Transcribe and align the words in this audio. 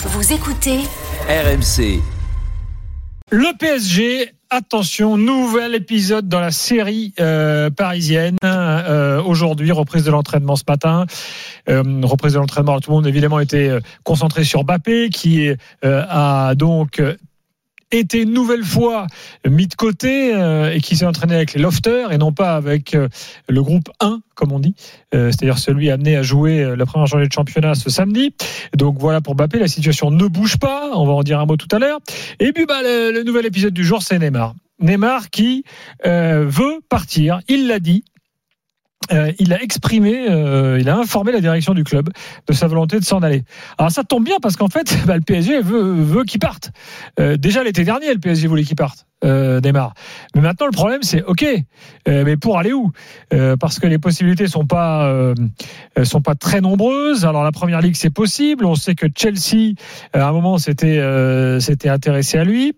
Vous 0.00 0.32
écoutez 0.32 0.78
RMC. 1.28 2.00
Le 3.32 3.58
PSG, 3.58 4.30
attention, 4.48 5.16
nouvel 5.16 5.74
épisode 5.74 6.28
dans 6.28 6.38
la 6.38 6.52
série 6.52 7.14
euh, 7.18 7.68
parisienne. 7.70 8.36
Euh, 8.44 9.20
Aujourd'hui, 9.20 9.72
reprise 9.72 10.04
de 10.04 10.12
l'entraînement 10.12 10.54
ce 10.54 10.62
matin. 10.68 11.06
Euh, 11.68 11.82
reprise 12.04 12.34
de 12.34 12.38
l'entraînement, 12.38 12.78
tout 12.78 12.92
le 12.92 12.96
monde 12.96 13.08
évidemment 13.08 13.40
était 13.40 13.76
concentré 14.04 14.44
sur 14.44 14.62
Bappé, 14.62 15.08
qui 15.10 15.48
euh, 15.48 15.56
a 16.08 16.54
donc 16.54 17.02
été 17.90 18.22
une 18.22 18.32
nouvelle 18.32 18.64
fois 18.64 19.06
mis 19.48 19.66
de 19.66 19.74
côté 19.74 20.34
euh, 20.34 20.72
et 20.72 20.80
qui 20.80 20.96
s'est 20.96 21.06
entraîné 21.06 21.34
avec 21.34 21.54
les 21.54 21.62
lofters 21.62 22.12
et 22.12 22.18
non 22.18 22.32
pas 22.32 22.56
avec 22.56 22.94
euh, 22.94 23.08
le 23.48 23.62
groupe 23.62 23.90
1 24.00 24.20
comme 24.38 24.52
on 24.52 24.60
dit, 24.60 24.74
euh, 25.14 25.30
c'est-à-dire 25.32 25.58
celui 25.58 25.90
amené 25.90 26.16
à 26.16 26.22
jouer 26.22 26.62
euh, 26.62 26.76
la 26.76 26.86
première 26.86 27.06
journée 27.06 27.26
de 27.26 27.32
championnat 27.32 27.74
ce 27.74 27.90
samedi. 27.90 28.32
Donc 28.76 28.96
voilà 28.98 29.20
pour 29.20 29.34
Mbappé, 29.34 29.58
la 29.58 29.66
situation 29.66 30.12
ne 30.12 30.26
bouge 30.28 30.58
pas, 30.58 30.92
on 30.94 31.04
va 31.04 31.12
en 31.12 31.22
dire 31.24 31.40
un 31.40 31.46
mot 31.46 31.56
tout 31.56 31.68
à 31.74 31.80
l'heure. 31.80 31.98
Et 32.38 32.52
puis 32.52 32.64
bah, 32.64 32.80
le, 32.82 33.10
le 33.12 33.24
nouvel 33.24 33.46
épisode 33.46 33.74
du 33.74 33.84
jour, 33.84 34.00
c'est 34.02 34.18
Neymar. 34.18 34.54
Neymar 34.80 35.30
qui 35.30 35.64
euh, 36.06 36.44
veut 36.46 36.80
partir, 36.88 37.40
il 37.48 37.66
l'a 37.66 37.80
dit, 37.80 38.04
euh, 39.12 39.32
il 39.38 39.52
a 39.52 39.62
exprimé, 39.62 40.26
euh, 40.28 40.78
il 40.80 40.88
a 40.88 40.96
informé 40.96 41.32
la 41.32 41.40
direction 41.40 41.72
du 41.72 41.84
club 41.84 42.10
de 42.46 42.52
sa 42.52 42.66
volonté 42.66 42.98
de 42.98 43.04
s'en 43.04 43.20
aller. 43.20 43.44
Alors 43.78 43.90
ça 43.90 44.04
tombe 44.04 44.24
bien 44.24 44.36
parce 44.40 44.56
qu'en 44.56 44.68
fait, 44.68 44.96
bah, 45.06 45.16
le 45.16 45.22
PSG 45.22 45.60
veut, 45.60 45.92
veut 45.92 46.24
qu'il 46.24 46.40
parte. 46.40 46.70
Euh, 47.18 47.36
déjà 47.36 47.62
l'été 47.62 47.84
dernier, 47.84 48.12
le 48.12 48.20
PSG 48.20 48.48
voulait 48.48 48.64
qu'il 48.64 48.76
parte. 48.76 49.06
Euh, 49.24 49.60
Neymar. 49.60 49.94
Mais 50.36 50.42
maintenant 50.42 50.66
le 50.66 50.72
problème 50.72 51.02
c'est 51.02 51.24
ok, 51.24 51.44
euh, 52.06 52.22
mais 52.24 52.36
pour 52.36 52.56
aller 52.56 52.72
où? 52.72 52.92
Euh, 53.32 53.56
Parce 53.56 53.80
que 53.80 53.88
les 53.88 53.98
possibilités 53.98 54.46
sont 54.46 54.64
pas 54.64 55.12
sont 56.04 56.20
pas 56.20 56.36
très 56.36 56.60
nombreuses. 56.60 57.24
Alors 57.24 57.42
la 57.42 57.50
première 57.50 57.80
ligue 57.80 57.96
c'est 57.96 58.10
possible. 58.10 58.64
On 58.64 58.76
sait 58.76 58.94
que 58.94 59.06
Chelsea 59.14 59.74
à 60.12 60.28
un 60.28 60.32
moment 60.32 60.58
c'était 60.58 61.00
intéressé 61.86 62.38
à 62.38 62.44
lui. 62.44 62.74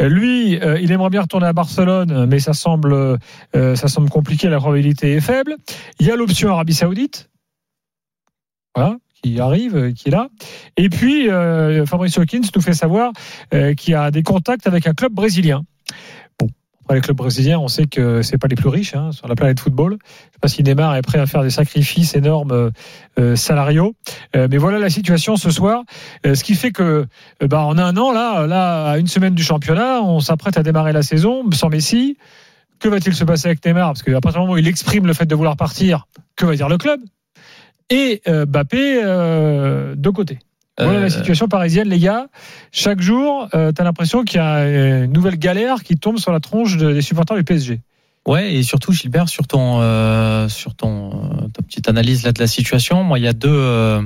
Lui, 0.00 0.52
il 0.52 0.92
aimerait 0.92 1.10
bien 1.10 1.22
retourner 1.22 1.46
à 1.46 1.52
Barcelone, 1.52 2.26
mais 2.26 2.38
ça 2.38 2.54
semble 2.54 3.18
ça 3.52 3.88
semble 3.88 4.08
compliqué. 4.08 4.48
La 4.48 4.58
probabilité 4.58 5.12
est 5.12 5.20
faible. 5.20 5.56
Il 6.00 6.06
y 6.06 6.10
a 6.10 6.16
l'option 6.16 6.48
Arabie 6.50 6.74
Saoudite. 6.74 7.28
Voilà 8.74 8.96
qui 9.22 9.38
arrive, 9.38 9.92
qui 9.92 10.08
est 10.08 10.10
là. 10.10 10.30
Et 10.76 10.88
puis, 10.88 11.28
Fabrice 11.86 12.18
Hawkins 12.18 12.40
nous 12.56 12.60
fait 12.60 12.72
savoir 12.72 13.12
qu'il 13.50 13.92
y 13.92 13.94
a 13.94 14.10
des 14.10 14.24
contacts 14.24 14.66
avec 14.66 14.88
un 14.88 14.94
club 14.94 15.12
brésilien. 15.12 15.62
Bon, 16.38 16.48
les 16.94 17.00
clubs 17.00 17.16
brésiliens, 17.16 17.58
on 17.58 17.68
sait 17.68 17.86
que 17.86 18.22
c'est 18.22 18.38
pas 18.38 18.48
les 18.48 18.56
plus 18.56 18.68
riches 18.68 18.94
hein, 18.94 19.12
sur 19.12 19.28
la 19.28 19.34
planète 19.34 19.60
football. 19.60 19.98
Je 20.02 20.32
sais 20.34 20.38
pas 20.40 20.48
si 20.48 20.62
Neymar 20.62 20.96
est 20.96 21.02
prêt 21.02 21.18
à 21.18 21.26
faire 21.26 21.42
des 21.42 21.50
sacrifices 21.50 22.14
énormes 22.14 22.72
euh, 23.18 23.36
salariaux, 23.36 23.94
Euh, 24.34 24.48
mais 24.50 24.58
voilà 24.58 24.78
la 24.78 24.90
situation 24.90 25.36
ce 25.36 25.50
soir. 25.50 25.84
Euh, 26.26 26.34
ce 26.34 26.44
qui 26.44 26.54
fait 26.54 26.72
que, 26.72 27.06
euh, 27.42 27.46
bah, 27.46 27.64
en 27.64 27.78
un 27.78 27.96
an 27.96 28.12
là, 28.12 28.46
là, 28.46 28.90
à 28.92 28.98
une 28.98 29.06
semaine 29.06 29.34
du 29.34 29.42
championnat, 29.42 30.02
on 30.02 30.20
s'apprête 30.20 30.56
à 30.56 30.62
démarrer 30.62 30.92
la 30.92 31.02
saison 31.02 31.42
sans 31.52 31.68
Messi. 31.68 32.16
Que 32.78 32.88
va-t-il 32.88 33.14
se 33.14 33.24
passer 33.24 33.46
avec 33.48 33.64
Neymar? 33.64 33.88
Parce 33.88 34.02
qu'à 34.02 34.20
partir 34.20 34.40
du 34.40 34.46
moment 34.46 34.54
où 34.54 34.58
il 34.58 34.66
exprime 34.66 35.06
le 35.06 35.12
fait 35.12 35.26
de 35.26 35.34
vouloir 35.34 35.56
partir, 35.56 36.08
que 36.36 36.46
va 36.46 36.56
dire 36.56 36.68
le 36.68 36.78
club? 36.78 37.00
Et 37.90 38.22
euh, 38.26 38.46
euh, 38.74 39.94
de 39.96 40.10
côté. 40.10 40.38
Voilà 40.78 40.98
Euh, 40.98 41.02
la 41.02 41.10
situation 41.10 41.48
parisienne, 41.48 41.88
les 41.88 41.98
gars. 41.98 42.26
Chaque 42.72 43.00
jour, 43.00 43.48
euh, 43.54 43.72
tu 43.72 43.80
as 43.80 43.84
l'impression 43.84 44.24
qu'il 44.24 44.38
y 44.38 44.40
a 44.40 45.04
une 45.04 45.12
nouvelle 45.12 45.36
galère 45.38 45.82
qui 45.82 45.96
tombe 45.96 46.18
sur 46.18 46.32
la 46.32 46.40
tronche 46.40 46.76
de- 46.78 46.92
des 46.92 47.02
supporters 47.02 47.36
du 47.36 47.44
PSG. 47.44 47.80
Ouais, 48.26 48.54
et 48.54 48.62
surtout 48.62 48.92
Gilbert 48.92 49.28
sur 49.28 49.46
ton 49.48 49.80
euh, 49.82 50.48
sur 50.48 50.74
ton 50.76 51.10
euh, 51.10 51.48
ta 51.52 51.60
petite 51.62 51.88
analyse 51.88 52.22
là 52.22 52.30
de 52.32 52.38
la 52.40 52.46
situation. 52.46 53.02
Moi, 53.02 53.18
il 53.18 53.24
y 53.24 53.28
a 53.28 53.32
deux 53.32 53.48
euh, 53.52 54.00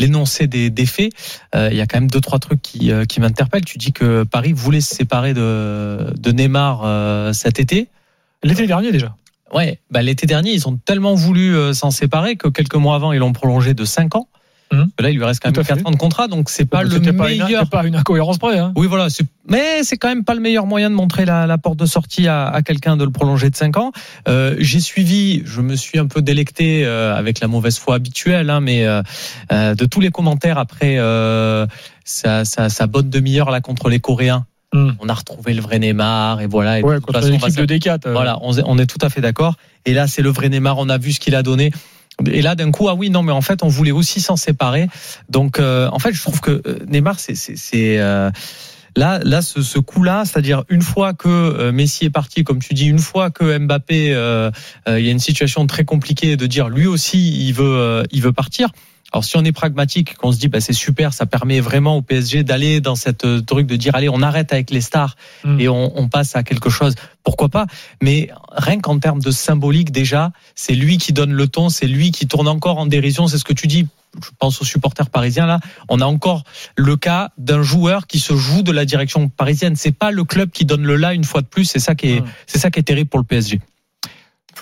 l'énoncé 0.00 0.48
des, 0.48 0.68
des 0.68 0.84
faits. 0.84 1.12
Euh, 1.54 1.68
il 1.70 1.76
y 1.76 1.80
a 1.80 1.86
quand 1.86 1.98
même 2.00 2.10
deux 2.10 2.20
trois 2.20 2.40
trucs 2.40 2.60
qui 2.60 2.90
euh, 2.90 3.04
qui 3.04 3.20
m'interpellent. 3.20 3.64
Tu 3.64 3.78
dis 3.78 3.92
que 3.92 4.24
Paris 4.24 4.52
voulait 4.52 4.80
se 4.80 4.94
séparer 4.94 5.32
de 5.32 6.12
de 6.18 6.32
Neymar 6.32 6.82
euh, 6.84 7.32
cet 7.32 7.60
été. 7.60 7.88
L'été 8.42 8.66
dernier 8.66 8.90
déjà. 8.90 9.14
Ouais, 9.54 9.78
bah, 9.90 10.02
l'été 10.02 10.26
dernier, 10.26 10.50
ils 10.52 10.66
ont 10.66 10.76
tellement 10.76 11.14
voulu 11.14 11.54
euh, 11.54 11.72
s'en 11.72 11.90
séparer 11.92 12.34
que 12.36 12.48
quelques 12.48 12.74
mois 12.74 12.96
avant, 12.96 13.12
ils 13.12 13.18
l'ont 13.18 13.32
prolongé 13.34 13.74
de 13.74 13.84
5 13.84 14.16
ans. 14.16 14.26
Mhm. 14.72 14.88
Là, 15.00 15.10
il 15.10 15.16
lui 15.18 15.24
reste 15.24 15.42
quand 15.42 15.50
même 15.50 15.60
à 15.60 15.64
fait. 15.64 15.74
4 15.74 15.86
ans 15.86 15.90
de 15.90 15.96
contrat, 15.96 16.28
donc 16.28 16.48
c'est 16.50 16.64
pas 16.64 16.82
le 16.82 16.88
pas, 17.12 17.28
meilleur. 17.28 17.48
c'était 17.60 17.70
pas 17.70 17.86
une 17.86 17.94
incohérence 17.94 18.38
près. 18.38 18.58
Hein. 18.58 18.72
Oui, 18.74 18.86
voilà. 18.86 19.08
Mais 19.48 19.82
c'est 19.82 19.96
quand 19.98 20.08
même 20.08 20.24
pas 20.24 20.34
le 20.34 20.40
meilleur 20.40 20.66
moyen 20.66 20.88
de 20.88 20.94
montrer 20.94 21.24
la, 21.26 21.46
la 21.46 21.58
porte 21.58 21.78
de 21.78 21.84
sortie 21.86 22.26
à, 22.26 22.48
à 22.48 22.62
quelqu'un 22.62 22.96
de 22.96 23.04
le 23.04 23.10
prolonger 23.10 23.50
de 23.50 23.56
5 23.56 23.76
ans. 23.76 23.92
Euh, 24.28 24.56
J'ai 24.58 24.80
suivi, 24.80 25.42
je 25.44 25.60
me 25.60 25.76
suis 25.76 25.98
un 25.98 26.06
peu 26.06 26.22
délecté 26.22 26.84
euh, 26.86 27.14
avec 27.14 27.40
la 27.40 27.48
mauvaise 27.48 27.78
foi 27.78 27.96
habituelle, 27.96 28.48
hein, 28.50 28.60
mais 28.60 28.86
euh, 28.86 29.02
de 29.74 29.84
tous 29.84 30.00
les 30.00 30.10
commentaires 30.10 30.56
après 30.58 30.96
sa, 32.04 32.44
sa, 32.44 32.68
sa 32.68 32.86
bonne 32.86 33.10
demi-heure 33.10 33.50
là 33.50 33.60
contre 33.60 33.88
les 33.88 34.00
Coréens. 34.00 34.46
Hmm. 34.74 34.92
On 35.00 35.08
a 35.10 35.12
retrouvé 35.14 35.52
le 35.52 35.60
vrai 35.60 35.78
Neymar 35.78 36.40
et 36.40 36.46
voilà. 36.46 36.78
Et 36.78 36.82
Ouais, 36.82 36.94
de 36.94 37.00
toute 37.00 37.12
façon, 37.12 37.30
on 37.34 37.36
va 37.36 37.50
de 37.50 37.66
D4. 37.66 38.06
euh, 38.06 38.12
voilà, 38.12 38.38
on, 38.40 38.56
est- 38.56 38.62
on 38.64 38.78
est 38.78 38.86
tout 38.86 38.96
à 39.04 39.10
fait 39.10 39.20
d'accord. 39.20 39.56
Et 39.84 39.92
là, 39.92 40.06
c'est 40.06 40.22
le 40.22 40.30
vrai 40.30 40.48
Neymar. 40.48 40.78
On 40.78 40.88
a 40.88 40.96
vu 40.96 41.12
ce 41.12 41.20
qu'il 41.20 41.34
a 41.34 41.42
donné. 41.42 41.72
Et 42.26 42.42
là, 42.42 42.54
d'un 42.54 42.70
coup, 42.70 42.88
ah 42.88 42.94
oui, 42.94 43.10
non, 43.10 43.22
mais 43.22 43.32
en 43.32 43.40
fait, 43.40 43.62
on 43.62 43.68
voulait 43.68 43.90
aussi 43.90 44.20
s'en 44.20 44.36
séparer. 44.36 44.88
Donc, 45.28 45.58
euh, 45.58 45.88
en 45.92 45.98
fait, 45.98 46.12
je 46.12 46.20
trouve 46.20 46.40
que 46.40 46.62
euh, 46.66 46.78
Neymar, 46.86 47.18
c'est, 47.18 47.98
euh, 47.98 48.30
là, 48.96 49.20
là, 49.22 49.42
ce, 49.42 49.62
ce 49.62 49.78
coup-là, 49.78 50.24
c'est-à-dire 50.24 50.64
une 50.68 50.82
fois 50.82 51.14
que 51.14 51.28
euh, 51.28 51.72
Messi 51.72 52.04
est 52.04 52.10
parti, 52.10 52.44
comme 52.44 52.60
tu 52.60 52.74
dis, 52.74 52.86
une 52.86 52.98
fois 52.98 53.30
que 53.30 53.58
Mbappé, 53.58 54.12
euh, 54.14 54.50
euh, 54.88 55.00
il 55.00 55.06
y 55.06 55.08
a 55.08 55.12
une 55.12 55.18
situation 55.18 55.66
très 55.66 55.84
compliquée 55.84 56.36
de 56.36 56.46
dire 56.46 56.68
lui 56.68 56.86
aussi, 56.86 57.46
il 57.46 57.52
veut, 57.52 58.04
il 58.10 58.22
veut 58.22 58.32
partir. 58.32 58.70
Alors 59.12 59.24
si 59.24 59.36
on 59.36 59.44
est 59.44 59.52
pragmatique, 59.52 60.14
qu'on 60.16 60.32
se 60.32 60.38
dit 60.38 60.48
bah 60.48 60.60
c'est 60.60 60.72
super, 60.72 61.12
ça 61.12 61.26
permet 61.26 61.60
vraiment 61.60 61.96
au 61.96 62.02
PSG 62.02 62.44
d'aller 62.44 62.80
dans 62.80 62.94
cette 62.94 63.24
euh, 63.24 63.40
truc 63.42 63.66
de 63.66 63.76
dire 63.76 63.94
allez 63.94 64.08
on 64.08 64.22
arrête 64.22 64.52
avec 64.52 64.70
les 64.70 64.80
stars 64.80 65.16
Mm. 65.44 65.60
et 65.60 65.68
on, 65.68 65.98
on 65.98 66.08
passe 66.08 66.36
à 66.36 66.42
quelque 66.42 66.70
chose. 66.70 66.94
Pourquoi 67.24 67.48
pas? 67.48 67.66
Mais 68.00 68.30
rien 68.52 68.80
qu'en 68.80 68.98
termes 68.98 69.20
de 69.20 69.30
symbolique 69.30 69.90
déjà, 69.92 70.32
c'est 70.54 70.74
lui 70.74 70.98
qui 70.98 71.12
donne 71.12 71.32
le 71.32 71.46
ton, 71.48 71.68
c'est 71.68 71.86
lui 71.86 72.10
qui 72.12 72.26
tourne 72.26 72.48
encore 72.48 72.78
en 72.78 72.86
dérision. 72.86 73.26
C'est 73.26 73.38
ce 73.38 73.44
que 73.44 73.52
tu 73.52 73.66
dis. 73.66 73.86
Je 74.22 74.28
pense 74.38 74.60
aux 74.60 74.64
supporters 74.64 75.08
parisiens 75.10 75.46
là. 75.46 75.58
On 75.88 76.00
a 76.00 76.04
encore 76.04 76.44
le 76.76 76.96
cas 76.96 77.30
d'un 77.38 77.62
joueur 77.62 78.06
qui 78.06 78.18
se 78.18 78.36
joue 78.36 78.62
de 78.62 78.70
la 78.72 78.84
direction 78.84 79.28
parisienne. 79.28 79.74
C'est 79.74 79.92
pas 79.96 80.10
le 80.10 80.24
club 80.24 80.50
qui 80.50 80.64
donne 80.64 80.82
le 80.84 80.96
là 80.96 81.12
une 81.14 81.24
fois 81.24 81.40
de 81.40 81.46
plus. 81.46 81.64
C'est 81.64 81.78
ça 81.80 81.94
qui 81.94 82.08
est, 82.12 82.20
Mm. 82.20 82.24
c'est 82.46 82.58
ça 82.58 82.70
qui 82.70 82.78
est 82.78 82.82
terrible 82.84 83.08
pour 83.10 83.18
le 83.20 83.24
PSG. 83.26 83.60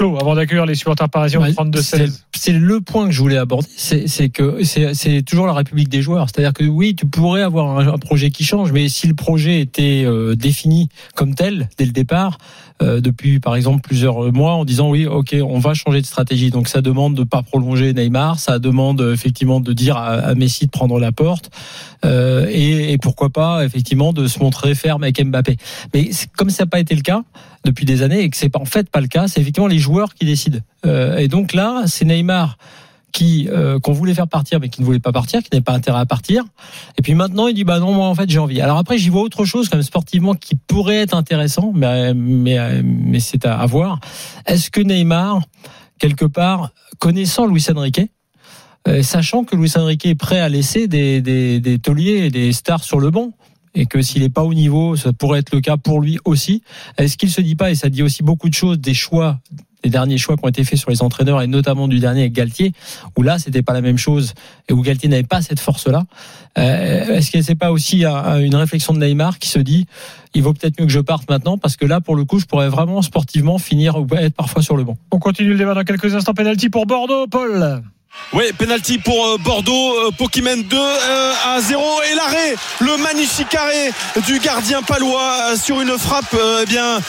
Flo, 0.01 0.17
avant 0.19 0.35
d'accueillir 0.35 0.65
les 0.65 0.75
supporters 0.77 1.11
parisiens 1.11 1.41
Bah, 1.41 1.51
32-16. 1.53 2.23
c'est- 2.35 2.53
le 2.53 2.81
point 2.81 3.05
que 3.07 3.13
je 3.13 3.21
voulais 3.21 3.37
aborder, 3.37 3.69
c'est 3.77 4.31
que 4.31 4.65
c'est 4.65 5.23
toujours 5.23 5.47
la 5.47 5.53
République 5.53 5.91
des 5.91 6.01
joueurs. 6.01 6.27
C'est-à-dire 6.31 6.55
que 6.55 6.65
oui, 6.65 6.95
tu 6.97 7.05
pourrais 7.05 7.43
avoir 7.43 7.79
un, 7.79 7.87
un 7.87 7.99
projet 7.99 8.31
qui 8.31 8.43
change, 8.45 8.73
mais 8.73 8.89
si 8.89 9.07
le 9.09 9.15
projet 9.15 9.61
était 9.61 10.05
euh, 10.07 10.35
défini 10.35 10.89
comme 11.15 11.35
tel 11.35 11.69
dès 11.77 11.85
le 11.85 11.93
départ, 11.93 12.39
euh, 12.83 13.03
depuis 13.03 13.41
par 13.41 13.57
exemple 13.57 13.83
plusieurs 13.83 14.33
mois, 14.33 14.55
en 14.55 14.65
disant 14.65 14.89
oui, 14.89 15.05
ok, 15.05 15.37
on 15.45 15.59
va 15.59 15.75
changer 15.75 16.01
de 16.01 16.07
stratégie. 16.07 16.49
Donc 16.51 16.69
ça 16.69 16.81
demande 16.81 17.15
de 17.15 17.25
pas 17.25 17.43
prolonger 17.43 17.93
Neymar, 17.93 18.39
ça 18.39 18.59
demande 18.59 19.03
euh, 19.03 19.13
effectivement 19.13 19.61
de 19.61 19.75
dire 19.75 19.99
à, 19.99 20.13
à 20.15 20.35
Messi 20.35 20.65
de 20.65 20.71
prendre 20.71 20.99
la 20.99 21.13
porte, 21.13 21.51
euh, 22.07 22.47
et, 22.51 22.93
et 22.93 22.97
pourquoi 22.97 23.29
pas 23.29 23.67
effectivement 23.67 24.15
de 24.15 24.27
se 24.27 24.39
montrer 24.39 24.75
ferme 24.75 25.03
avec 25.03 25.23
Mbappé. 25.23 25.59
Mais 25.93 26.09
comme 26.39 26.49
ça 26.49 26.63
n'a 26.65 26.71
pas 26.71 26.81
été 26.81 26.95
le 26.95 27.03
cas 27.03 27.23
depuis 27.67 27.85
des 27.85 28.01
années 28.01 28.23
et 28.23 28.31
que 28.31 28.39
c'est 28.39 28.57
en 28.57 28.65
fait 28.65 28.89
pas 28.89 29.03
le 29.03 29.09
cas, 29.09 29.29
c'est 29.29 29.43
effectivement 29.43 29.67
les 29.69 29.79
joueurs 29.79 29.90
qui 30.15 30.25
décident. 30.25 30.59
Euh, 30.87 31.19
et 31.19 31.29
donc 31.29 31.53
là, 31.53 31.85
c'est 31.87 32.05
Neymar 32.05 32.57
qui 33.13 33.49
euh, 33.51 33.81
qu'on 33.81 33.93
voulait 33.93 34.15
faire 34.15 34.29
partir 34.29 34.61
mais 34.61 34.69
qui 34.69 34.81
ne 34.83 34.87
voulait 34.87 35.01
pas 35.01 35.11
partir, 35.13 35.43
qui 35.43 35.49
n'avait 35.53 35.65
pas 35.65 35.73
intérêt 35.73 35.99
à 36.01 36.07
partir. 36.07 36.45
Et 36.97 37.03
puis 37.03 37.15
maintenant, 37.15 37.49
il 37.49 37.55
dit 37.55 37.65
bah 37.65 37.81
non, 37.81 37.93
moi 37.93 38.07
en 38.07 38.15
fait 38.15 38.31
j'ai 38.31 38.39
envie. 38.39 38.61
Alors 38.61 38.79
après, 38.79 38.99
j'y 38.99 39.09
vois 39.09 39.23
autre 39.23 39.45
chose 39.45 39.69
quand 39.69 39.77
même 39.77 39.83
sportivement 39.83 40.35
qui 40.35 40.55
pourrait 40.55 40.99
être 40.99 41.15
intéressant, 41.15 41.73
mais 41.75 42.15
mais 42.15 42.83
mais 42.83 43.21
c'est 43.21 43.45
à, 43.45 43.59
à 43.59 43.67
voir. 43.67 43.99
Est-ce 44.47 44.71
que 44.71 44.81
Neymar 44.81 45.41
quelque 45.99 46.25
part 46.25 46.71
connaissant 46.99 47.47
Luis 47.47 47.67
Enrique 47.75 48.01
euh, 48.89 49.03
sachant 49.03 49.45
que 49.45 49.57
Luis 49.57 49.73
Enrique 49.77 50.07
est 50.07 50.15
prêt 50.15 50.41
à 50.41 50.49
laisser 50.49 50.89
des, 50.89 51.21
des, 51.21 51.61
des 51.61 51.79
tauliers 51.79 52.27
et 52.27 52.31
des 52.31 52.53
stars 52.53 52.83
sur 52.83 52.99
le 52.99 53.11
banc, 53.11 53.33
et 53.75 53.87
que 53.87 54.01
s'il 54.01 54.23
n'est 54.23 54.31
pas 54.31 54.43
au 54.43 54.55
niveau, 54.55 54.97
ça 54.97 55.13
pourrait 55.13 55.41
être 55.41 55.55
le 55.55 55.61
cas 55.61 55.77
pour 55.77 56.01
lui 56.01 56.19
aussi. 56.25 56.63
Est-ce 56.97 57.19
qu'il 57.19 57.31
se 57.31 57.43
dit 57.43 57.57
pas, 57.57 57.71
et 57.71 57.75
ça 57.75 57.91
dit 57.91 58.03
aussi 58.03 58.23
beaucoup 58.23 58.49
de 58.49 58.55
choses 58.55 58.79
des 58.79 58.95
choix, 58.95 59.39
des 59.83 59.91
derniers 59.91 60.19
choix 60.19 60.37
qui 60.37 60.45
ont 60.45 60.49
été 60.49 60.65
faits 60.65 60.79
sur 60.79 60.91
les 60.91 61.03
entraîneurs, 61.03 61.41
et 61.43 61.47
notamment 61.47 61.89
du 61.89 61.99
dernier 62.01 62.21
avec 62.23 62.33
Galtier, 62.33 62.73
où 63.17 63.23
là 63.23 63.39
c'était 63.39 63.63
pas 63.63 63.73
la 63.73 63.81
même 63.81 63.99
chose, 63.99 64.35
et 64.69 64.73
où 64.73 64.83
Galtier 64.83 65.09
n'avait 65.09 65.23
pas 65.23 65.41
cette 65.43 65.61
force-là. 65.61 66.05
Euh, 66.59 67.17
Est-ce 67.17 67.31
que 67.31 67.43
c'est 67.43 67.55
pas 67.55 67.71
aussi 67.73 68.05
un- 68.05 68.15
un- 68.15 68.41
une 68.41 68.55
réflexion 68.57 68.93
de 68.93 68.99
Neymar 68.99 69.39
qui 69.39 69.49
se 69.49 69.59
dit, 69.59 69.87
il 70.35 70.43
vaut 70.43 70.53
peut-être 70.53 70.79
mieux 70.81 70.87
que 70.87 70.93
je 70.93 71.01
parte 71.01 71.29
maintenant, 71.31 71.59
parce 71.59 71.77
que 71.77 71.87
là, 71.87 72.01
pour 72.01 72.17
le 72.17 72.25
coup, 72.25 72.39
je 72.41 72.47
pourrais 72.47 72.69
vraiment 72.69 73.03
sportivement 73.03 73.59
finir 73.59 73.97
ou 73.97 74.07
être 74.17 74.35
parfois 74.35 74.63
sur 74.63 74.77
le 74.77 74.85
banc. 74.85 74.97
On 75.13 75.19
continue 75.19 75.51
le 75.51 75.59
débat 75.59 75.75
dans 75.75 75.85
quelques 75.85 76.15
instants. 76.15 76.35
Penalty 76.35 76.69
pour 76.69 76.87
Bordeaux, 76.87 77.27
Paul. 77.29 77.83
Oui, 78.33 78.45
penalty 78.57 78.99
pour 78.99 79.27
euh, 79.27 79.39
Bordeaux, 79.39 79.97
euh, 79.97 80.11
Pokémon 80.17 80.57
2 80.57 80.77
euh, 80.77 81.33
à 81.47 81.61
0 81.61 81.83
et 82.13 82.15
l'arrêt, 82.15 82.55
le 82.79 82.97
magnifique 82.99 83.53
arrêt 83.57 83.93
du 84.25 84.39
gardien 84.39 84.83
palois 84.83 85.57
sur 85.61 85.81
une 85.81 85.99
frappe 85.99 86.37
eh 86.63 86.67
bien 86.67 87.01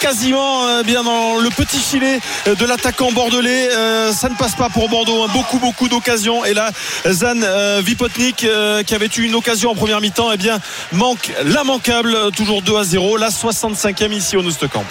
quasiment 0.00 0.82
bien 0.82 1.02
dans 1.02 1.38
le 1.38 1.48
petit 1.50 1.78
filet 1.78 2.20
de 2.46 2.66
l'attaquant 2.66 3.10
bordelais. 3.12 3.70
ça 4.12 4.28
ne 4.28 4.34
passe 4.34 4.54
pas 4.54 4.68
pour 4.68 4.88
Bordeaux. 4.88 5.22
Hein. 5.22 5.28
Beaucoup 5.32 5.58
beaucoup 5.58 5.88
d'occasions 5.88 6.44
et 6.44 6.52
là 6.52 6.70
Zan 7.06 7.40
Vipotnik 7.80 8.46
qui 8.86 8.94
avait 8.94 9.10
eu 9.16 9.22
une 9.22 9.34
occasion 9.34 9.70
en 9.70 9.74
première 9.74 10.00
mi-temps, 10.00 10.30
eh 10.32 10.36
bien 10.36 10.58
manque 10.92 11.32
l'immanquable, 11.44 12.30
toujours 12.36 12.62
2 12.62 12.76
à 12.76 12.84
0, 12.84 13.16
la 13.16 13.30
65e 13.30 14.12
ici 14.12 14.36
au 14.36 14.42
Camp. 14.70 14.84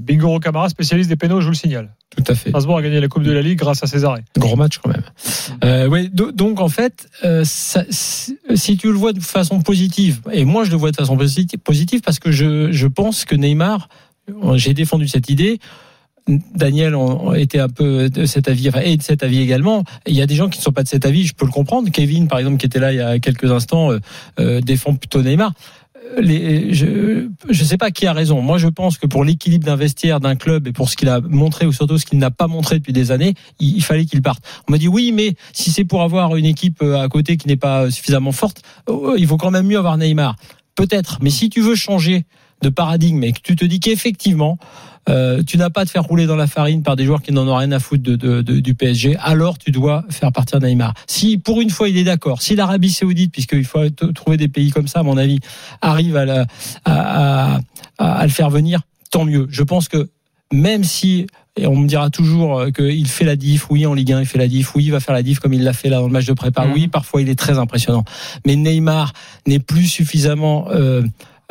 Bingo 0.00 0.38
Camara, 0.38 0.68
spécialiste 0.68 1.08
des 1.08 1.16
pénaux, 1.16 1.40
je 1.40 1.46
vous 1.46 1.52
le 1.52 1.56
signale. 1.56 1.94
Tout 2.16 2.24
à 2.28 2.34
fait. 2.34 2.50
Strasbourg 2.50 2.78
a 2.78 2.82
gagné 2.82 3.00
la 3.00 3.08
Coupe 3.08 3.22
de 3.22 3.32
la 3.32 3.42
Ligue 3.42 3.58
grâce 3.58 3.82
à 3.82 3.86
ses 3.86 4.04
arrêts. 4.04 4.24
Gros 4.38 4.56
match 4.56 4.78
quand 4.78 4.90
même. 4.90 5.02
Euh, 5.64 5.88
oui, 5.88 6.10
donc 6.10 6.60
en 6.60 6.68
fait, 6.68 7.08
euh, 7.24 7.42
ça, 7.44 7.84
si 7.90 8.76
tu 8.76 8.88
le 8.88 8.94
vois 8.94 9.12
de 9.12 9.20
façon 9.20 9.60
positive, 9.60 10.20
et 10.32 10.44
moi 10.44 10.64
je 10.64 10.70
le 10.70 10.76
vois 10.76 10.90
de 10.90 10.96
façon 10.96 11.16
positive 11.16 12.00
parce 12.00 12.18
que 12.18 12.30
je, 12.30 12.72
je 12.72 12.86
pense 12.86 13.24
que 13.24 13.34
Neymar, 13.34 13.88
j'ai 14.54 14.74
défendu 14.74 15.08
cette 15.08 15.28
idée. 15.30 15.58
Daniel 16.28 16.96
était 17.36 17.60
un 17.60 17.68
peu 17.68 18.10
de 18.10 18.26
cet 18.26 18.48
avis, 18.48 18.68
enfin, 18.68 18.80
et 18.80 18.96
de 18.96 19.02
cet 19.02 19.22
avis 19.22 19.40
également. 19.40 19.84
Il 20.06 20.14
y 20.14 20.22
a 20.22 20.26
des 20.26 20.34
gens 20.34 20.48
qui 20.48 20.58
ne 20.58 20.62
sont 20.62 20.72
pas 20.72 20.82
de 20.82 20.88
cet 20.88 21.06
avis, 21.06 21.24
je 21.24 21.34
peux 21.34 21.46
le 21.46 21.52
comprendre. 21.52 21.88
Kevin, 21.90 22.26
par 22.26 22.40
exemple, 22.40 22.56
qui 22.56 22.66
était 22.66 22.80
là 22.80 22.92
il 22.92 22.96
y 22.96 23.00
a 23.00 23.20
quelques 23.20 23.50
instants, 23.50 23.92
euh, 23.92 24.00
euh 24.40 24.60
défend 24.60 24.94
plutôt 24.94 25.22
Neymar 25.22 25.52
je 26.18 27.26
ne 27.48 27.54
sais 27.54 27.76
pas 27.76 27.90
qui 27.90 28.06
a 28.06 28.12
raison. 28.12 28.40
Moi, 28.40 28.58
je 28.58 28.68
pense 28.68 28.98
que 28.98 29.06
pour 29.06 29.24
l'équilibre 29.24 29.66
d'un 29.66 29.76
vestiaire, 29.76 30.20
d'un 30.20 30.36
club 30.36 30.66
et 30.66 30.72
pour 30.72 30.88
ce 30.88 30.96
qu'il 30.96 31.08
a 31.08 31.20
montré 31.20 31.66
ou 31.66 31.72
surtout 31.72 31.98
ce 31.98 32.06
qu'il 32.06 32.18
n'a 32.18 32.30
pas 32.30 32.46
montré 32.46 32.78
depuis 32.78 32.92
des 32.92 33.10
années, 33.10 33.34
il, 33.58 33.82
fallait 33.82 34.06
qu'il 34.06 34.22
parte. 34.22 34.42
On 34.68 34.72
m'a 34.72 34.78
dit 34.78 34.88
oui, 34.88 35.12
mais 35.12 35.34
si 35.52 35.70
c'est 35.70 35.84
pour 35.84 36.02
avoir 36.02 36.36
une 36.36 36.46
équipe 36.46 36.82
euh, 36.82 37.00
à 37.00 37.08
côté 37.08 37.36
qui 37.36 37.48
n'est 37.48 37.56
pas 37.56 37.90
suffisamment 37.90 38.32
forte, 38.32 38.62
oh, 38.86 39.14
il 39.16 39.26
vaut 39.26 39.36
quand 39.36 39.50
même 39.50 39.66
mieux 39.66 39.78
avoir 39.78 39.96
Neymar. 39.98 40.36
Peut-être, 40.74 41.18
mais 41.22 41.30
si 41.30 41.48
tu 41.48 41.60
veux 41.60 41.74
changer 41.74 42.26
de 42.62 42.68
paradigme 42.68 43.22
et 43.24 43.32
que 43.32 43.40
tu 43.42 43.56
te 43.56 43.64
dis 43.64 43.80
qu'effectivement 43.80 44.58
euh, 45.08 45.42
tu 45.44 45.56
n'as 45.56 45.70
pas 45.70 45.84
de 45.84 45.90
faire 45.90 46.02
rouler 46.02 46.26
dans 46.26 46.36
la 46.36 46.48
farine 46.48 46.82
par 46.82 46.96
des 46.96 47.04
joueurs 47.04 47.22
qui 47.22 47.32
n'en 47.32 47.46
ont 47.46 47.54
rien 47.54 47.70
à 47.70 47.78
foutre 47.78 48.02
de, 48.02 48.16
de, 48.16 48.42
de, 48.42 48.58
du 48.58 48.74
PSG, 48.74 49.16
alors 49.22 49.56
tu 49.56 49.70
dois 49.70 50.04
faire 50.10 50.32
partir 50.32 50.60
Neymar. 50.60 50.94
Si 51.06 51.38
pour 51.38 51.60
une 51.60 51.70
fois 51.70 51.88
il 51.88 51.96
est 51.96 52.04
d'accord, 52.04 52.42
si 52.42 52.56
l'Arabie 52.56 52.90
Saoudite, 52.90 53.32
puisqu'il 53.32 53.64
faut 53.64 53.88
trouver 54.14 54.36
des 54.36 54.48
pays 54.48 54.70
comme 54.70 54.88
ça, 54.88 55.00
à 55.00 55.02
mon 55.04 55.16
avis, 55.16 55.38
arrive 55.80 56.16
à, 56.16 56.24
la, 56.24 56.46
à, 56.84 57.60
à, 57.98 58.12
à 58.18 58.22
le 58.24 58.32
faire 58.32 58.50
venir, 58.50 58.80
tant 59.12 59.24
mieux. 59.24 59.46
Je 59.48 59.62
pense 59.62 59.88
que 59.88 60.08
même 60.52 60.82
si 60.82 61.26
et 61.58 61.66
on 61.66 61.76
me 61.76 61.88
dira 61.88 62.10
toujours 62.10 62.66
qu'il 62.74 63.08
fait 63.08 63.24
la 63.24 63.36
diff, 63.36 63.70
oui 63.70 63.86
en 63.86 63.94
Ligue 63.94 64.12
1 64.12 64.20
il 64.20 64.26
fait 64.26 64.38
la 64.38 64.48
diff, 64.48 64.74
oui 64.74 64.84
il 64.84 64.90
va 64.90 65.00
faire 65.00 65.14
la 65.14 65.22
diff 65.22 65.38
comme 65.38 65.54
il 65.54 65.64
l'a 65.64 65.72
fait 65.72 65.88
là 65.88 65.98
dans 65.98 66.06
le 66.06 66.12
match 66.12 66.26
de 66.26 66.34
prépa, 66.34 66.66
mmh. 66.66 66.72
oui 66.72 66.88
parfois 66.88 67.22
il 67.22 67.30
est 67.30 67.38
très 67.38 67.58
impressionnant. 67.58 68.04
Mais 68.44 68.56
Neymar 68.56 69.14
n'est 69.46 69.58
plus 69.58 69.86
suffisamment 69.86 70.68
euh, 70.70 71.02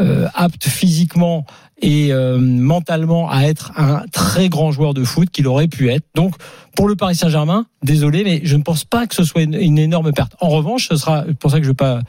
euh, 0.01 0.27
apte 0.33 0.65
physiquement 0.65 1.45
et 1.81 2.11
euh, 2.11 2.37
mentalement 2.37 3.29
à 3.29 3.43
être 3.43 3.71
un 3.77 4.03
très 4.11 4.49
grand 4.49 4.73
joueur 4.73 4.93
de 4.93 5.05
foot 5.05 5.29
qu'il 5.29 5.47
aurait 5.47 5.69
pu 5.69 5.89
être. 5.89 6.05
Donc 6.15 6.35
pour 6.75 6.89
le 6.89 6.97
Paris 6.97 7.15
Saint-Germain, 7.15 7.65
désolé, 7.81 8.25
mais 8.25 8.41
je 8.43 8.57
ne 8.57 8.61
pense 8.61 8.83
pas 8.83 9.07
que 9.07 9.15
ce 9.15 9.23
soit 9.23 9.43
une, 9.43 9.77
énorme 9.77 10.11
perte. 10.11 10.35
En 10.41 10.49
revanche, 10.49 10.89
ce 10.89 10.97
sera 10.97 11.23
pour 11.39 11.49
ça 11.49 11.59
que 11.59 11.63
je 11.63 11.69
ne 11.69 11.71
vais 11.71 11.77
pas 11.77 12.01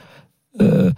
euh, 0.60 0.90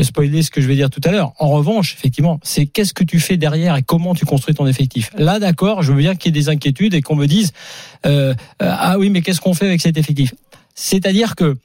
spoiler 0.00 0.42
ce 0.42 0.52
que 0.52 0.60
je 0.60 0.68
vais 0.68 0.76
dire 0.76 0.90
tout 0.90 1.00
à 1.02 1.10
l'heure. 1.10 1.32
En 1.40 1.48
revanche, 1.48 1.94
effectivement, 1.94 2.38
c'est 2.44 2.66
qu'est-ce 2.66 2.94
que 2.94 3.02
tu 3.02 3.18
fais 3.18 3.36
derrière 3.36 3.74
et 3.74 3.82
comment 3.82 4.14
tu 4.14 4.24
construis 4.24 4.54
ton 4.54 4.68
effectif. 4.68 5.10
Là, 5.18 5.40
d'accord, 5.40 5.82
je 5.82 5.90
veux 5.92 5.98
bien 5.98 6.14
qu'il 6.14 6.34
y 6.34 6.38
ait 6.38 6.40
des 6.40 6.48
inquiétudes 6.48 6.94
et 6.94 7.02
qu'on 7.02 7.16
me 7.16 7.26
dise 7.26 7.52
ah 8.60 8.96
oui, 8.96 9.10
mais 9.10 9.22
qu'est-ce 9.22 9.40
qu'on 9.40 9.54
fait 9.54 9.66
avec 9.66 9.80
cet 9.80 9.96
effectif? 9.96 10.34
C'est-à-dire 10.76 11.34
que 11.34 11.56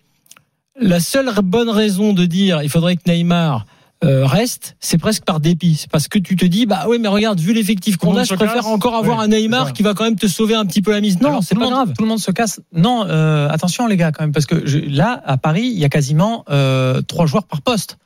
la 0.81 0.99
seule 0.99 1.31
bonne 1.43 1.69
raison 1.69 2.13
de 2.13 2.25
dire 2.25 2.63
il 2.63 2.69
faudrait 2.69 2.95
que 2.95 3.03
Neymar 3.07 3.67
euh, 4.03 4.25
reste, 4.25 4.75
c'est 4.79 4.97
presque 4.97 5.23
par 5.23 5.39
dépit. 5.39 5.75
C'est 5.75 5.89
parce 5.89 6.07
que 6.07 6.19
tu 6.19 6.35
te 6.35 6.45
dis, 6.45 6.65
bah 6.65 6.85
oui, 6.87 6.97
mais 6.99 7.07
regarde, 7.07 7.39
vu 7.39 7.53
l'effectif 7.53 7.97
qu'on 7.97 8.15
a, 8.15 8.23
je 8.23 8.33
préfère 8.35 8.67
encore 8.67 8.95
avoir 8.95 9.19
un 9.19 9.27
Neymar 9.27 9.73
qui 9.73 9.83
va 9.83 9.93
quand 9.93 10.03
même 10.03 10.17
te 10.17 10.27
sauver 10.27 10.55
un 10.55 10.65
petit 10.65 10.81
peu 10.81 10.91
la 10.91 11.01
mise. 11.01 11.19
Non, 11.21 11.41
c'est 11.41 11.55
pas 11.55 11.69
grave. 11.69 11.93
Tout 11.97 12.03
le 12.03 12.09
monde 12.09 12.19
se 12.19 12.31
casse. 12.31 12.59
Non, 12.73 13.05
euh, 13.07 13.47
attention 13.49 13.87
les 13.87 13.97
gars 13.97 14.11
quand 14.11 14.23
même, 14.23 14.31
parce 14.31 14.45
que 14.45 14.65
je, 14.65 14.79
là, 14.79 15.21
à 15.25 15.37
Paris, 15.37 15.63
il 15.65 15.79
y 15.79 15.85
a 15.85 15.89
quasiment 15.89 16.43
euh, 16.49 17.01
trois 17.01 17.25
joueurs 17.25 17.45
par 17.45 17.61
poste 17.61 17.97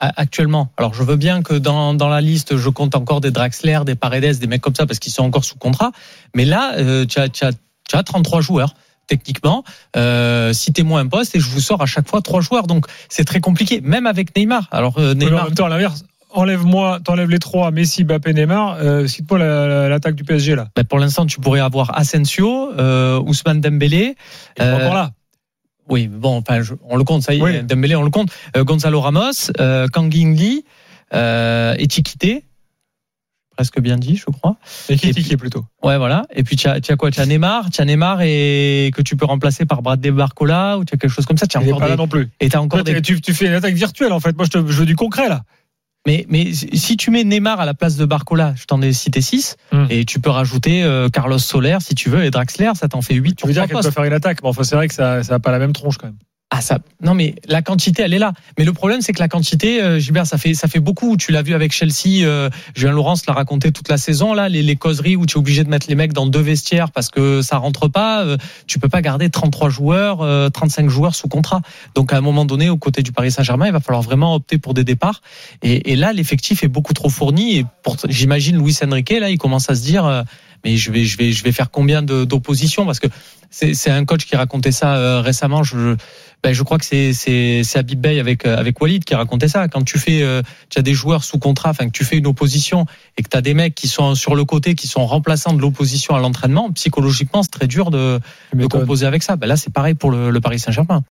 actuellement. 0.00 0.70
Alors 0.76 0.94
je 0.94 1.02
veux 1.02 1.16
bien 1.16 1.42
que 1.42 1.54
dans, 1.54 1.94
dans 1.94 2.08
la 2.08 2.20
liste, 2.20 2.56
je 2.56 2.68
compte 2.68 2.94
encore 2.94 3.20
des 3.20 3.30
Draxler, 3.30 3.80
des 3.86 3.94
Paredes, 3.94 4.38
des 4.38 4.46
mecs 4.46 4.60
comme 4.60 4.74
ça, 4.74 4.86
parce 4.86 4.98
qu'ils 4.98 5.12
sont 5.12 5.24
encore 5.24 5.44
sous 5.44 5.56
contrat. 5.56 5.92
Mais 6.34 6.44
là, 6.44 6.74
euh, 6.76 7.06
tu 7.06 7.18
as, 7.18 7.28
tu 7.28 7.44
as, 7.44 7.52
tu 7.52 7.96
as 7.96 8.02
33 8.02 8.40
joueurs 8.40 8.74
techniquement. 9.06 9.64
Euh, 9.96 10.52
citez-moi 10.52 11.00
un 11.00 11.06
poste 11.06 11.34
et 11.36 11.40
je 11.40 11.48
vous 11.48 11.60
sors 11.60 11.82
à 11.82 11.86
chaque 11.86 12.08
fois 12.08 12.22
trois 12.22 12.40
joueurs. 12.40 12.66
Donc 12.66 12.86
c'est 13.08 13.24
très 13.24 13.40
compliqué, 13.40 13.80
même 13.80 14.06
avec 14.06 14.36
Neymar. 14.36 14.68
Alors 14.70 14.98
euh, 14.98 15.14
Neymar. 15.14 15.42
en 15.42 15.44
même 15.46 15.54
temps, 15.54 15.66
à 15.66 15.70
l'inverse. 15.70 16.04
Enlève-moi, 16.30 16.98
t'enlèves 17.04 17.30
les 17.30 17.38
trois, 17.38 17.70
Messi, 17.70 18.02
Mbappé, 18.02 18.32
Neymar. 18.34 18.78
Euh, 18.80 19.06
cite-moi 19.06 19.38
l'attaque 19.88 20.16
du 20.16 20.24
PSG 20.24 20.56
là. 20.56 20.66
Ben, 20.74 20.84
pour 20.84 20.98
l'instant, 20.98 21.26
tu 21.26 21.38
pourrais 21.38 21.60
avoir 21.60 21.96
Asensio, 21.96 22.72
euh, 22.76 23.20
Ousmane 23.20 23.60
Dembélé. 23.60 24.16
Euh, 24.60 24.74
encore 24.74 24.94
là. 24.94 25.10
Oui, 25.88 26.08
bon, 26.08 26.38
enfin, 26.38 26.60
on 26.88 26.96
le 26.96 27.04
compte, 27.04 27.22
ça 27.22 27.34
y 27.34 27.42
est, 27.42 27.62
Dembélé, 27.62 27.94
on 27.94 28.02
le 28.02 28.10
compte. 28.10 28.30
Euh, 28.56 28.64
Gonzalo 28.64 29.00
Ramos, 29.00 29.50
euh, 29.60 29.86
Kang 29.88 30.12
Lee, 30.12 30.64
euh, 31.12 31.74
et 31.78 31.88
Chiquité 31.88 32.44
presque 33.54 33.80
bien 33.80 33.96
dit, 33.96 34.16
je 34.16 34.26
crois. 34.26 34.56
Et 34.88 34.96
qui 34.96 35.08
est 35.08 35.36
plutôt. 35.36 35.64
Ouais, 35.82 35.98
voilà. 35.98 36.24
Et 36.34 36.42
puis 36.42 36.56
tu 36.56 36.68
as, 36.68 36.80
quoi? 36.96 37.10
Tu 37.10 37.20
as 37.20 37.26
Neymar, 37.26 37.70
tu 37.70 37.80
as 37.80 37.84
Neymar 37.84 38.22
et 38.22 38.90
que 38.94 39.02
tu 39.02 39.16
peux 39.16 39.26
remplacer 39.26 39.64
par 39.64 39.82
Brad 39.82 40.00
Barcola 40.00 40.78
ou 40.78 40.84
tu 40.84 40.94
as 40.94 40.98
quelque 40.98 41.10
chose 41.10 41.26
comme 41.26 41.38
ça? 41.38 41.46
Tu 41.46 41.58
encore 41.58 41.80
pas 41.80 41.88
là 41.88 41.96
non 41.96 42.08
plus. 42.08 42.28
Et 42.40 42.48
as 42.54 42.60
encore 42.60 42.82
des... 42.84 43.00
tu, 43.02 43.20
tu, 43.20 43.34
fais 43.34 43.46
une 43.46 43.54
attaque 43.54 43.74
virtuelle 43.74 44.12
en 44.12 44.20
fait. 44.20 44.36
Moi, 44.36 44.44
je, 44.44 44.50
te, 44.50 44.58
je 44.58 44.78
veux 44.78 44.86
du 44.86 44.96
concret 44.96 45.28
là. 45.28 45.42
Mais, 46.06 46.26
mais 46.28 46.52
si 46.52 46.98
tu 46.98 47.10
mets 47.10 47.24
Neymar 47.24 47.60
à 47.60 47.64
la 47.64 47.72
place 47.72 47.96
de 47.96 48.04
Barcola, 48.04 48.52
je 48.56 48.66
t'en 48.66 48.82
ai 48.82 48.92
cité 48.92 49.22
6, 49.22 49.56
hmm. 49.72 49.86
et 49.88 50.04
tu 50.04 50.20
peux 50.20 50.28
rajouter 50.28 50.82
euh, 50.82 51.08
Carlos 51.08 51.38
Soler 51.38 51.78
si 51.80 51.94
tu 51.94 52.10
veux, 52.10 52.24
et 52.24 52.30
Draxler, 52.30 52.72
ça 52.74 52.88
t'en 52.88 53.00
fait 53.00 53.14
8. 53.14 53.36
Tu 53.36 53.46
veux 53.46 53.54
dire 53.54 53.66
qu'elle 53.66 53.78
peut 53.78 53.90
faire 53.90 54.04
une 54.04 54.12
attaque, 54.12 54.42
mais 54.42 54.50
enfin, 54.50 54.64
c'est 54.64 54.76
vrai 54.76 54.88
que 54.88 54.94
ça 54.94 55.22
n'a 55.22 55.38
pas 55.38 55.50
la 55.50 55.58
même 55.58 55.72
tronche 55.72 55.96
quand 55.96 56.08
même. 56.08 56.18
Ah 56.56 56.60
ça, 56.60 56.78
non 57.02 57.14
mais 57.14 57.34
la 57.48 57.62
quantité 57.62 58.02
elle 58.02 58.14
est 58.14 58.20
là. 58.20 58.32
Mais 58.56 58.64
le 58.64 58.72
problème 58.72 59.00
c'est 59.00 59.12
que 59.12 59.18
la 59.18 59.26
quantité, 59.26 59.82
euh, 59.82 59.98
Gilbert, 59.98 60.24
ça 60.24 60.38
fait 60.38 60.54
ça 60.54 60.68
fait 60.68 60.78
beaucoup. 60.78 61.16
Tu 61.16 61.32
l'as 61.32 61.42
vu 61.42 61.52
avec 61.52 61.72
Chelsea. 61.72 62.22
Euh, 62.22 62.48
Julien 62.76 62.92
Laurence 62.92 63.26
l'a 63.26 63.32
raconté 63.34 63.72
toute 63.72 63.88
la 63.88 63.98
saison 63.98 64.34
là, 64.34 64.48
les, 64.48 64.62
les 64.62 64.76
causeries 64.76 65.16
où 65.16 65.26
tu 65.26 65.34
es 65.34 65.38
obligé 65.38 65.64
de 65.64 65.68
mettre 65.68 65.88
les 65.88 65.96
mecs 65.96 66.12
dans 66.12 66.26
deux 66.26 66.40
vestiaires 66.40 66.92
parce 66.92 67.08
que 67.08 67.42
ça 67.42 67.56
rentre 67.56 67.88
pas. 67.88 68.22
Euh, 68.22 68.36
tu 68.68 68.78
peux 68.78 68.88
pas 68.88 69.02
garder 69.02 69.30
33 69.30 69.68
joueurs, 69.68 70.18
35 70.52 70.84
euh, 70.84 70.88
joueurs 70.88 71.16
sous 71.16 71.26
contrat. 71.26 71.60
Donc 71.96 72.12
à 72.12 72.18
un 72.18 72.20
moment 72.20 72.44
donné, 72.44 72.70
aux 72.70 72.78
côtés 72.78 73.02
du 73.02 73.10
Paris 73.10 73.32
Saint-Germain, 73.32 73.66
il 73.66 73.72
va 73.72 73.80
falloir 73.80 74.02
vraiment 74.04 74.36
opter 74.36 74.58
pour 74.58 74.74
des 74.74 74.84
départs. 74.84 75.22
Et, 75.62 75.90
et 75.90 75.96
là, 75.96 76.12
l'effectif 76.12 76.62
est 76.62 76.68
beaucoup 76.68 76.94
trop 76.94 77.08
fourni. 77.08 77.58
Et 77.58 77.66
j'imagine 78.08 78.62
Luis 78.62 78.76
Enrique 78.88 79.10
là, 79.10 79.28
il 79.28 79.38
commence 79.38 79.70
à 79.70 79.74
se 79.74 79.82
dire 79.82 80.24
mais 80.64 80.76
je 80.76 80.90
vais, 80.90 81.04
je 81.04 81.16
vais, 81.16 81.32
je 81.32 81.44
vais 81.44 81.52
faire 81.52 81.70
combien 81.70 82.02
d'opposition 82.02 82.84
parce 82.86 83.00
que 83.00 83.08
c'est 83.50 83.90
un 83.90 84.04
coach 84.04 84.24
qui 84.24 84.34
racontait 84.36 84.72
ça 84.72 84.96
euh, 84.96 85.20
récemment. 85.20 85.62
Je, 85.62 85.96
ben, 86.42 86.52
je 86.52 86.62
crois 86.62 86.76
que 86.78 86.84
c'est 86.84 87.12
c'est 87.14 87.76
Abib 87.76 88.00
Bey 88.00 88.18
avec 88.20 88.46
euh, 88.46 88.56
avec 88.56 88.80
Walid 88.80 89.04
qui 89.04 89.14
racontait 89.14 89.48
ça. 89.48 89.68
Quand 89.68 89.82
tu 89.82 89.98
fais, 89.98 90.22
euh, 90.22 90.42
tu 90.68 90.78
as 90.78 90.82
des 90.82 90.92
joueurs 90.92 91.24
sous 91.24 91.38
contrat, 91.38 91.70
enfin 91.70 91.86
que 91.86 91.92
tu 91.92 92.04
fais 92.04 92.18
une 92.18 92.26
opposition 92.26 92.84
et 93.16 93.22
que 93.22 93.28
tu 93.28 93.36
as 93.36 93.40
des 93.40 93.54
mecs 93.54 93.74
qui 93.74 93.88
sont 93.88 94.14
sur 94.14 94.34
le 94.34 94.44
côté, 94.44 94.74
qui 94.74 94.88
sont 94.88 95.06
remplaçants 95.06 95.54
de 95.54 95.60
l'opposition 95.60 96.14
à 96.14 96.20
l'entraînement, 96.20 96.70
psychologiquement 96.72 97.42
c'est 97.42 97.50
très 97.50 97.66
dur 97.66 97.90
de, 97.90 98.20
de 98.52 98.66
composer 98.66 99.06
avec 99.06 99.22
ça. 99.22 99.36
Ben 99.36 99.46
là 99.46 99.56
c'est 99.56 99.72
pareil 99.72 99.94
pour 99.94 100.10
le, 100.10 100.30
le 100.30 100.40
Paris 100.40 100.58
Saint-Germain. 100.58 101.02